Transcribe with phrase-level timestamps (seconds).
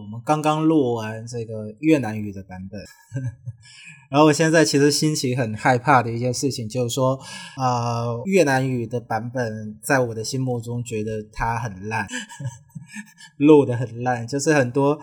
[0.00, 2.80] 我们刚刚录完这个越南语的版本，
[4.10, 7.18] 然后我现在其实心情很害怕的一件事情就是说，
[7.56, 12.06] 呃，越南语的版本在我的心目中觉得它很烂，
[13.36, 15.00] 录的很烂，就是很多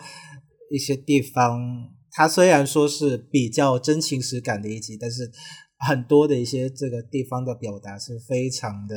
[0.72, 5.32] 一些地方，它虽然说是比较真情实感的一集，但是
[5.78, 8.96] 很多的一些这个地方的表达是非常的。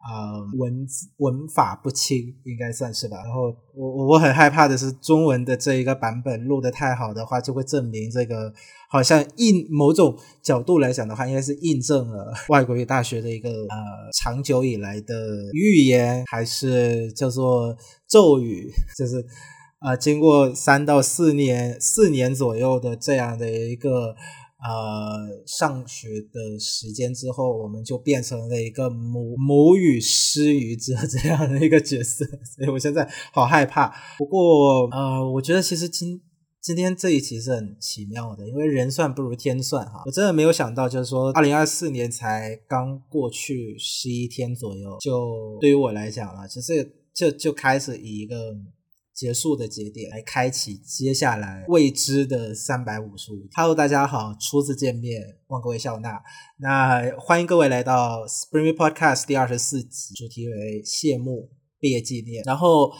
[0.00, 3.16] 呃，文字文法不清，应该算是吧。
[3.24, 8.52] 然后我我很害怕的是，中文的这一个版本录得太好的话，就会证明这个
[8.88, 13.76] 好像印某种角度来讲的话，应该是印证了外国语大学的一个呃
[14.14, 15.14] 长久以来的
[15.52, 17.76] 预言，还是叫做
[18.08, 19.26] 咒语，就是
[19.80, 24.14] 呃经过三到四年四年左右的这样的一个。
[24.60, 33.94] 呃，上学的时间之后，我们就变成了一个母母语失语者这样的一个角色， 所以我现在好害怕。
[34.18, 36.20] 不过，呃，我觉得其实今
[36.60, 40.02] 今天这一期是很奇妙的，因为人算不如天算哈。
[40.04, 48.56] 我真的没有想到，就是说，二零二四年才刚过去十一天左右，就对于我来讲啊，其实就就开始以一个。
[49.18, 53.48] 结束的节点来开启接下来未知的三百五十五。
[53.52, 56.22] Hello，大家好，初次见面，望各位笑纳。
[56.58, 62.44] 那欢迎各位来到 Spring Podcast 第二十四集，主题为谢幕毕业纪念。
[62.44, 62.92] 然后，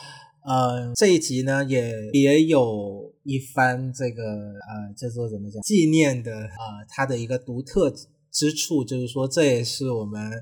[0.45, 7.95] 呃，这一集呢也也有一番这个呃叫做怎么讲纪念的呃它的一个独特
[8.33, 10.33] 之处，就是说这也是我们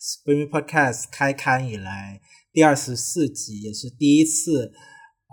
[0.00, 2.22] Spring Podcast 开刊以来
[2.54, 4.72] 第二十四集，也是第一次。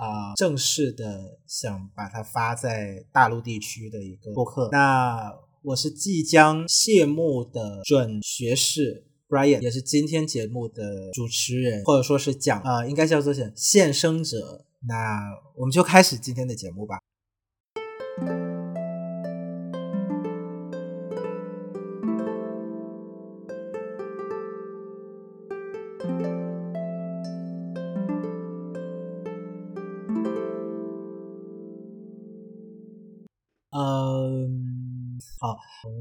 [0.03, 4.69] 啊，正式的想把它发在大陆地区的一个播客。
[4.71, 14.65] 那我是即将谢幕的准学士 Brian，也是今天节目的主持人，或者说是讲啊，应该叫做现现生者。
[14.85, 16.99] 那我们就开始今天的节目吧。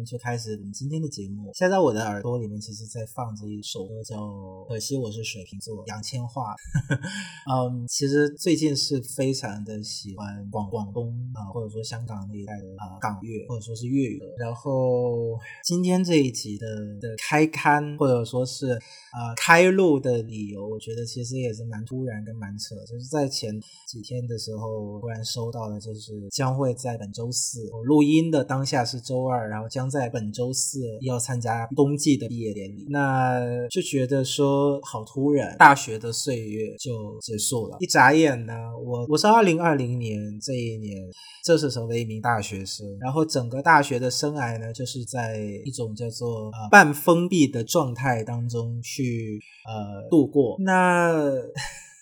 [0.04, 1.50] 就开始我们今天的节目。
[1.54, 4.16] 现在我的耳朵里面其实在放着一首歌，叫
[4.68, 6.54] 《可惜我是水瓶座》，杨千嬅。
[7.50, 14.20] 嗯，其实最近是非常的喜欢广广东啊，或者说香港那一带的啊港乐，或者说是粤语。
[14.38, 16.66] 然后今天这一集的
[17.00, 18.72] 的开刊，或者说是
[19.12, 22.74] 啊开录的理由，我觉得其实也是蛮突然跟蛮扯。
[22.86, 23.58] 就是在前
[23.88, 29.22] 几天的时候，突然收到了，就是将会在本周四，我录音的当下是周。
[29.22, 33.38] 二，然后将在本周四要参加冬季的毕业典礼，那
[33.68, 37.76] 就觉得说好突然，大学的岁月就结束了。
[37.80, 40.96] 一眨眼呢，我我是二零二零年这一年
[41.44, 49.38] 正式成为一名大学生，然后整个大学的生涯呢，就是在一种叫做呃半封闭的状态当中去
[49.68, 50.56] 呃度过。
[50.60, 51.22] 那。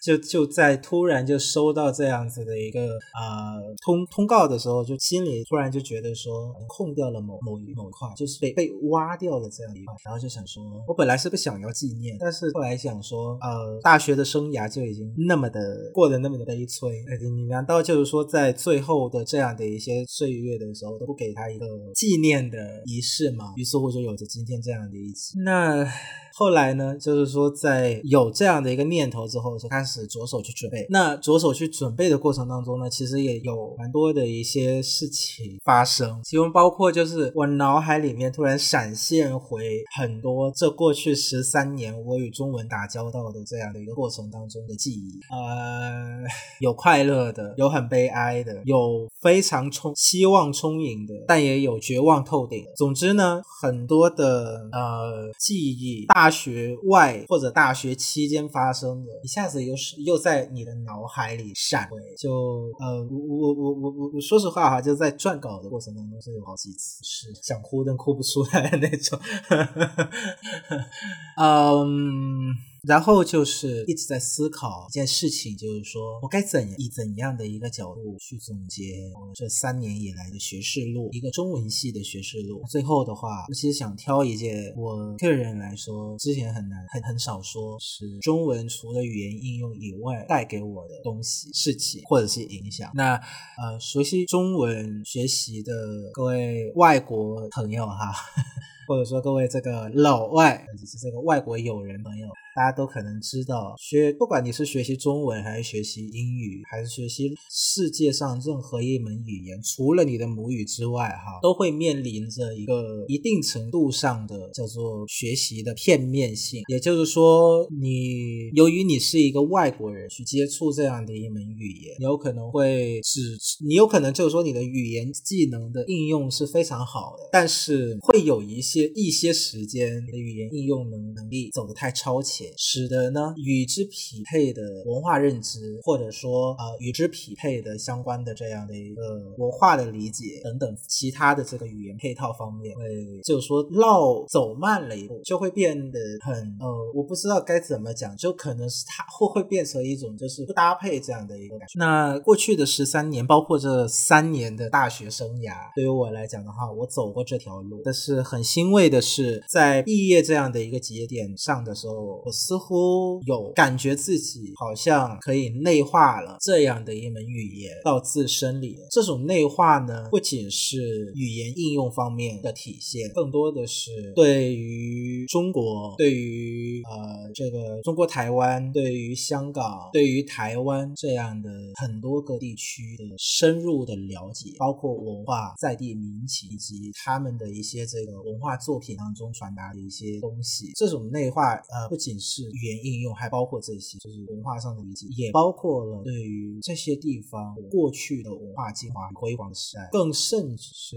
[0.03, 16.91] 就就在突然就收到这样子的一个呃通通告的时候，就心里突然就觉得说空掉了某某一某一块，就是被被挖掉了这样一块，然后就想说，我本来是不想要纪念，但是后来想说，呃，大学的生涯就已经那么的过得那么的悲催，
[17.21, 23.53] 你难道就是说在最后的这样的一些岁月的时候都不给他一个纪念的仪式吗？
[23.56, 25.38] 于是乎就有着今天这样的一集。
[25.44, 25.87] 那。
[26.35, 30.87] 后来呢，就是说在有这样的一个念头之后，就开始着手去准备。
[30.89, 45.21] 那着手去准备的过程当中呢，其实也有蛮多的一些事情发生，其中包括就是我脑海里面突然闪现回很多这过去十三年我与中文打交道的这样的一个过程当中的记忆。
[45.31, 46.23] 呃，
[46.61, 52.65] 有快乐的，有很悲哀的，有非常充希望充盈的，但也有绝望透顶。
[52.77, 56.30] 总之呢，很多的呃记忆大。
[56.31, 62.31] 学外或者大学期间发生的，一下子又是又在你的脑海里闪回，就
[62.79, 69.19] 呃，我我我我我我说实话哈，就在撰稿的过程当中是有好几次是想哭但哭不出来的那种，
[71.37, 72.69] 嗯。
[72.87, 82.62] 然后就是一直在思考一件事情，就是说我该怎以怎样的一个角度去总结我这三年以来的学士路，一个中文系的学士路。
[82.69, 92.91] 最后的话，我其实想挑一件我个人来说之前很难很很少说是中文除了语言应用以外带给我的东西、事情或者是影响。
[92.94, 95.73] 那呃，熟悉中文学习的
[96.12, 98.12] 各位外国朋友哈。
[98.88, 102.26] 或者说各位这个老外，或者是这个外国友人朋友。
[102.55, 116.62] 大家都可能知道，学不管你是学习中文还是学习英语，还是学习世界上任何一门语言，除了你的母语之外，哈，都会面临着一个一定程度上的叫做学习的片面性。
[116.69, 132.39] 也就是说，你由于你是一个外国人去接触这样的一门语言，你有可能会只，你有可能就是说你的语言技能的应用是非常好的，但是会有一些一些时间，你的语言应用能能力走得太超前。
[132.56, 139.02] 使得呢与之匹配的文化认知，或者说呃与之匹配的相关的这样的一个
[139.38, 142.82] 文化的理解等等其他的这个语言配套方面，会
[143.25, 151.78] 就是说绕走慢了一步，就会变得很呃我不知道该怎么讲，就可能是它会会变成一种就是不搭配这样的一个感觉。
[151.78, 162.20] 那过去的十三年，包括这三年的大学生涯，对于我来讲的话，我走过这条路，但是很欣慰的是，在毕业这样的一个节点上的时候。
[162.32, 168.79] 似乎有感觉自己好像可以内化了这样的一门语言到自身里。
[168.91, 181.50] 这种内化呢，不仅是语言应用方面的体现，更多的是对于中国、对于呃这个中国台湾、对于香港、对于台湾这样的
[181.81, 190.73] 很多个地区的深入的了解，包括文化、在地民情以及他们的一些这个文化作品当中传达的一些东西。
[190.76, 200.96] 这种内化呃，不仅是语言应用，还包括这些，就是文化上的理解，也包括了对于这些地方过去的文化精华辉煌时代，更甚至是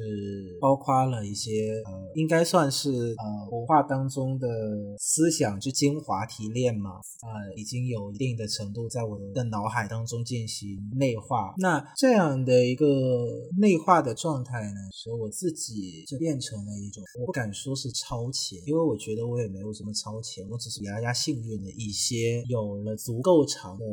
[0.59, 4.47] 包括了一些呃，应该算是呃文化当中的
[4.99, 6.91] 思想之精华提炼嘛，
[7.21, 11.53] 呃，已经有一定的程度在我的脑海当中进行内化。
[11.57, 12.85] 那这样的一个
[13.57, 23.85] 内化的状态呢，使我自己就变成了一种，我不敢说是超前，因为我觉得我也没有什么超前，我只是比大家幸运的一些有了足够长的。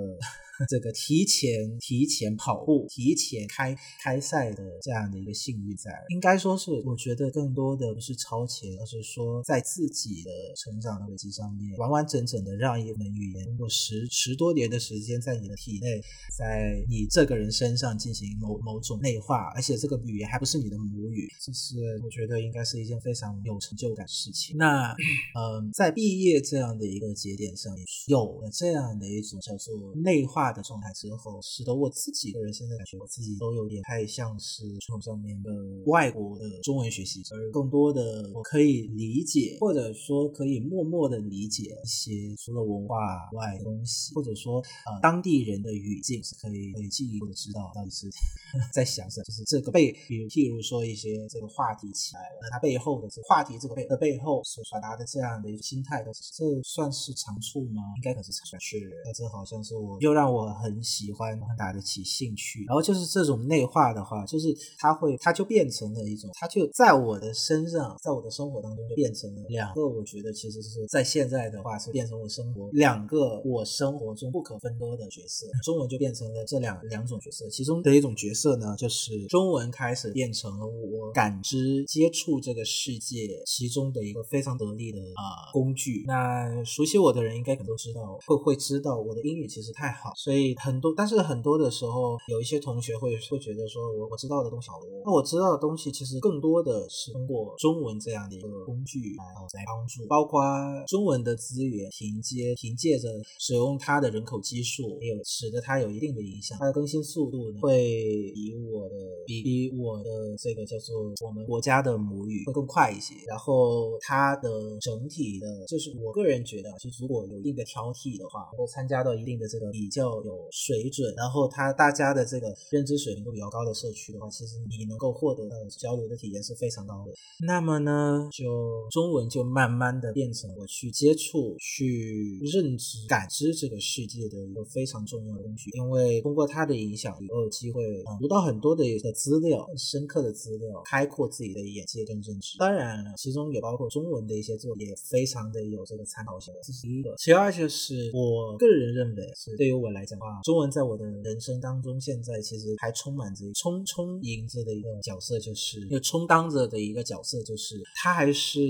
[0.69, 16.01] 这个提前提前跑步、提前开开赛的这样的一个幸运在，应该说是我觉得更多的不是超前，而是说在自己的成长的轨迹上面，完完整整的让一门语言通过十十多年的时间在你的体内，
[16.37, 24.57] 在你这个人身上进行某某种内化，而且这个语言还不是你的母语，这是我觉得应该是一件非常有成就感事情。
[24.57, 24.91] 那
[25.35, 27.75] 嗯，在毕业这样的一个节点上，
[28.07, 30.50] 有了这样的一种叫做内化。
[30.53, 35.51] 的状态之后，使得我自己个人现在感觉我自己都有点太像是传统上面的
[35.87, 42.97] 外国的中文学习，而更多的我可以理解，或者说可以默默的理解一些除了文化
[43.33, 48.09] 外的东西，或者说呃当地人的语境是可以可以进一步的知道到底是
[48.75, 57.83] 在想什么，就是这个背，比如譬如说一些这个话题起来了，它背后的这个话题这个背的背后所传达的这样的一个心态，这算是长处吗？
[57.97, 60.40] 应该可是长处，是那这好像是我又让我。
[60.41, 62.65] 我很喜欢，很打得起兴趣。
[62.67, 69.87] 然后就是这种内化的话，就是它会，它就变成了一种，它就在我的身上，在我的生活当中就变成了两个。
[69.87, 75.47] 我觉得其实是在现在的话是变成我生活两个我生活中不可分割的角色。
[75.63, 86.05] 中文就变成了这两两种角色，其中的一种角色呢，就是中文开始变成了我感知接触这个世界其中的一个非常得力的啊工具。
[86.07, 90.13] 那熟悉我的人应该可能都知道，会会知道我的英语其实太好。
[90.17, 94.89] 所所以很多，但是很多的时候，有一些同学会会觉得说，我我知道的东西好多。
[95.05, 99.25] 那我知道的东西其实更多的是通过中文这样的一个工具来
[99.59, 100.41] 来帮助，包括
[100.87, 103.09] 中文的资源凭借凭借着
[103.41, 106.57] 使用它的人口基数，也有使得它有一定的影响。
[106.61, 108.95] 它的更新速度呢，会比我的
[109.27, 113.17] 比比我的这个叫做我们国家的母语会更快一些。
[113.27, 114.49] 然后它的
[114.81, 120.20] 整体的，就是我个人觉得，就如果有一定的挑剔的话，能够参加到一定的这个比较。
[120.25, 127.13] 有水准，然后他大家的这个认知水平都比较高的社区的话，其实你能够获得的交流的体验是非常高的。
[127.47, 135.71] 那么呢，就中文就慢慢的变成我去接触、去认知、感知这个世界的一个非常重要的工具。
[135.77, 142.59] 因为通过它的影响，我有机会读到很多的一个资料、深刻的资料，开阔自己的眼界跟认知。
[142.59, 146.53] 当然了，其中也包括中文的一些作业，非常的有这个参考性。
[146.63, 147.15] 这是第一个。
[147.17, 150.00] 其二就是我个人认为是对于我来。
[150.01, 158.61] 来讲的话，中文在我的人生当中，现在其实还充满着充充盈着的一个角色，就是又充当着的一个角色，就是它还是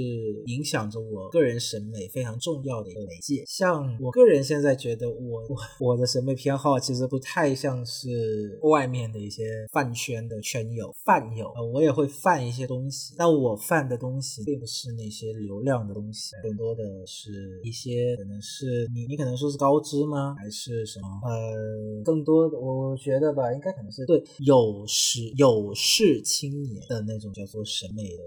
[0.46, 3.44] 影响着我个人审美非常重要的一个媒介。
[3.46, 5.42] 像我个人现在觉得，我
[5.78, 20.34] 我的审美偏好其实不太像是外面的一些饭圈的圈友饭友，我也会饭一些东西，但我饭的东西并不是那些流量的东西，更多的是一些可能是你你可能说是高知吗？
[20.36, 21.19] 还是什么？
[21.22, 28.24] 呃，更多的我觉得吧，应该可能是对有识有识青年的那种叫做审美的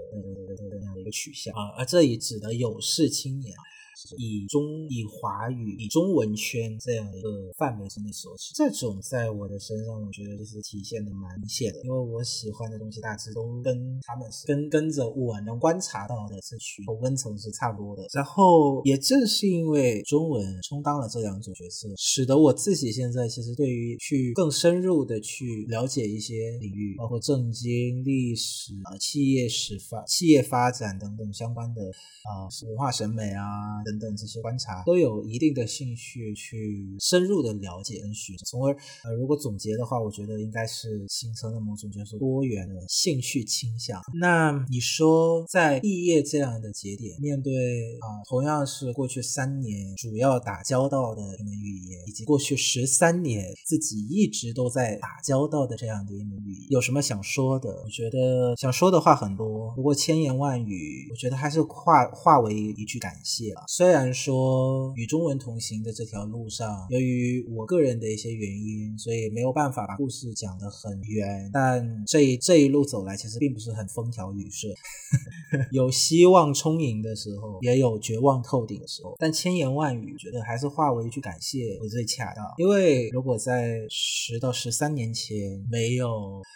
[0.69, 3.53] 那样的一个取向啊，而这里指的有识青年。
[4.17, 18.05] 以中以华语以中文圈这样一个范围之内所，这种在我的身上，我觉得就是体现的蛮明显的，因为我喜欢的东西大致都跟他们是跟跟着我能观察到的这群同温层是差不多的。
[18.13, 31.81] 然后也正是因为中文充当了这两种角色，使得我自己现在其实对于去更深入的去了解一些领域，包括政经、历史啊、企业史发、企业发展等等相关的
[32.23, 33.43] 啊文化审美啊。
[33.85, 38.73] 等等等这些观察都有一定的兴趣去深入的了解跟学，从而
[39.03, 44.01] 呃如果总结的话，我觉得应该是形成了某种叫做多元的兴趣倾向。
[44.19, 47.53] 那你说在毕业这样的节点，面对
[47.99, 57.69] 啊同样是过去三年主要打交道的一门语言，以及过去十三年自己一直都在打交道的这样的一门语言，有什么想说的？
[57.83, 63.63] 我觉得想说的话很多，不过千言万语，我觉得还是化化为一句感谢啊。
[63.75, 71.49] 虽然说与中文同行的这条路上，由于我个人的一些原因，所以没有办法把故事讲得很圆。
[71.51, 74.71] 但这一这一路走来，其实并不是很风调雨顺，
[75.73, 79.15] 有希望充盈的时候，也有绝望透顶的时候。
[79.17, 82.45] 但千言万语，觉得还是化为一句感谢为最恰当。
[82.59, 86.07] 因为如果在十到十三年前没有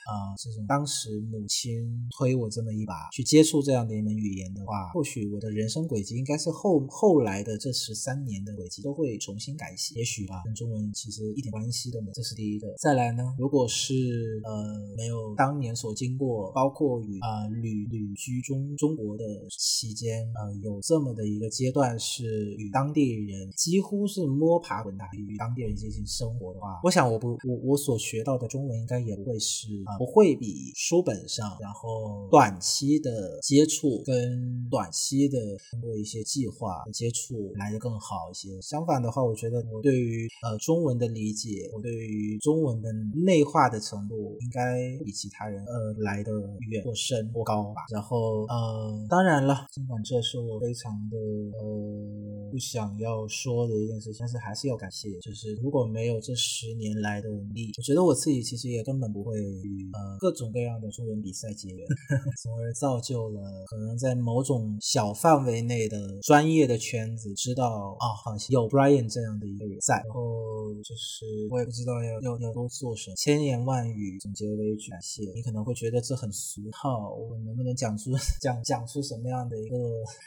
[0.06, 7.07] 啊这种当时母亲推我这么一把去接触这样的一门语言的话，或许我的人生轨迹应该是后后。
[7.08, 12.12] 后来的这十三年的轨迹都会重新改写，也许吧，跟中文其实一点关系都没。
[12.12, 12.68] 这是第一个。
[12.78, 35.40] 再来呢，如果是呃没有当年所经过，包括与啊旅旅居中中国的期间，呃有这么的一个阶段是与当地人几乎是摸爬滚打，与当地人进行生活的话，我想我不我我所学到的中文应该也不会是啊不会比书本上然后短期的接触跟短期的
[35.72, 36.84] 通过一些计划。
[36.98, 38.60] 接触来的更好一些。
[38.60, 42.92] 相反的话，我觉得我对于呃中文的理解，我对于中文的
[43.24, 46.32] 内化的程度，应该比其他人呃来的
[46.72, 47.86] 远或深或高吧。
[47.94, 51.18] 然后呃，当然了，尽管这是我非常的
[51.60, 61.88] 呃不想要说的一件事情，但是还是要感谢，就是如果没有这十年来的努力，我觉得我自己其实也根本不会与呃各种各样的中文比赛结缘，
[62.42, 66.76] 从而造就了可能在某种小范围内的专业的。
[66.88, 75.30] 圈子知道啊，好像有 Brian 这样的一个人在，然后就是我也不知道要要要多做什么，千言万语总结为一句感谢。
[75.36, 79.76] 你可能会觉得这很俗套，我能不能讲出 讲讲出什么样的一个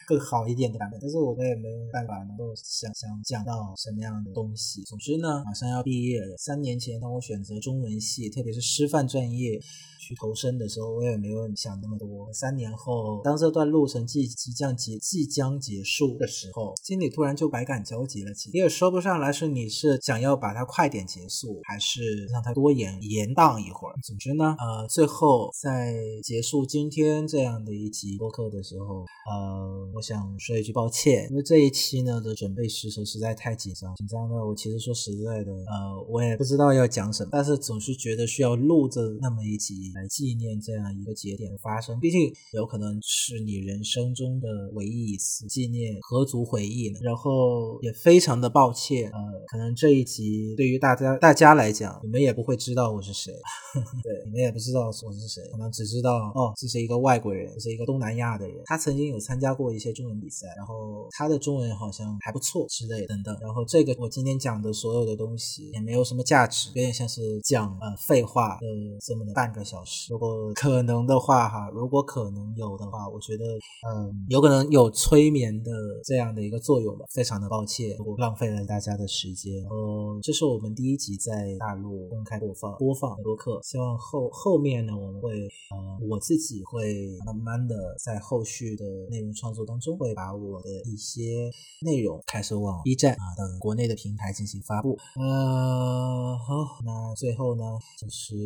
[0.06, 1.00] 更好一点的版本？
[1.00, 4.82] 但是我也没有办法能够想想讲到什么样的东西。
[4.82, 9.58] 总之呢，马上要毕业了，三年前当我选择中文系，特别是师范专业。
[10.02, 12.32] 去投身的时候，我也没有想那么多。
[12.32, 18.50] 三年后，当这段路程即即将结即将结束的时候，心里突然就百感交集了起。
[18.52, 23.94] 你也说不上来是你是想要把它快点结束，还是让它多延延宕一会儿。
[24.02, 39.80] 总之呢，呃，最后在结束今天这样的一集播客的时候，呃，我想说一句抱歉，因为这一期呢的准备时程实在太紧张，紧张的我其实说实在的，呃，我也不知道要讲什么，但是总是觉得需要录这那么一集。
[39.94, 46.98] 来纪念这样一个节点的发生，毕竟有可能是你人生中的唯一一次纪念，何足回忆呢？
[47.02, 49.18] 然后也非常的抱歉，呃，
[49.48, 53.32] 可能这一集对于大家大家来讲，你们也不会知道我是谁，
[54.02, 63.36] 对，你们也不知道我是谁，可能只知道哦，这是一个外国人，这是一个东南亚的人，他曾经有参加过一些中文比赛，然后他的中文好像还不错之类等等。
[63.40, 68.66] 然后这个我今天讲的所有的东西也没有什么价值，有点像是讲呃废话的
[69.00, 70.12] 这么的半个小时。
[70.12, 73.44] 如果可能的话，哈，如果可能有的话，我觉得，
[73.88, 75.70] 嗯，有可能有催眠的
[76.04, 77.04] 这样样的一个作用吧。
[77.10, 79.64] 非常的抱歉，我浪费了大家的时间。
[79.64, 91.50] 呃，这是我们第一集在大陆公开播放播放播客，希望后后面呢，我们会呃我自己会慢慢的在后续的内容创作当中，会把我的一些
[91.82, 94.96] 内容开始往 B 站啊等国内的平台进行发布。
[95.16, 97.64] 呃，好，那最后呢，
[97.98, 98.36] 就是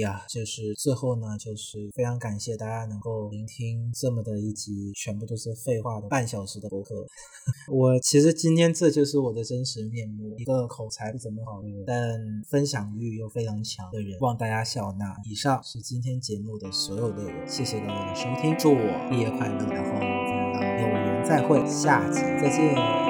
[0.00, 7.06] 呀，就是最后呢，就是非常感谢大家能够聆听这么的一集，全部都是废话的半小时的播客。
[7.72, 15.16] 我其实今天这就是我的真实面目，一个口才不怎么好的，但分享欲又非常强的人，望大家笑纳。
[15.24, 23.07] 以上是今天节目的所有内容，谢谢各位的收听，祝我毕业快乐，然后我们有缘再会，下集再见。